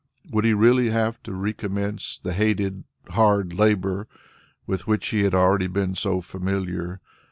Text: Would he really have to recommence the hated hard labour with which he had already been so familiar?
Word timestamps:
Would 0.31 0.45
he 0.45 0.53
really 0.55 0.89
have 0.89 1.21
to 1.21 1.31
recommence 1.35 2.19
the 2.23 2.33
hated 2.33 2.85
hard 3.11 3.53
labour 3.53 4.07
with 4.65 4.87
which 4.87 5.05
he 5.09 5.21
had 5.25 5.35
already 5.35 5.67
been 5.67 5.93
so 5.93 6.21
familiar? 6.21 7.01